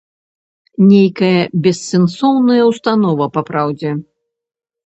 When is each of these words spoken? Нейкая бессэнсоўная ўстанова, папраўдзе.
Нейкая 0.91 1.41
бессэнсоўная 1.67 2.63
ўстанова, 2.71 3.25
папраўдзе. 3.37 3.91